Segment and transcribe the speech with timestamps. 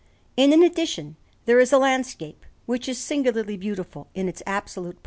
[0.35, 1.15] And in addition
[1.45, 4.99] there is a landscape, which is singularly beautiful in its absolute perfection.